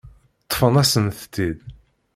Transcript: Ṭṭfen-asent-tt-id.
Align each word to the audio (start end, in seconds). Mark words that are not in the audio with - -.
Ṭṭfen-asent-tt-id. 0.43 1.59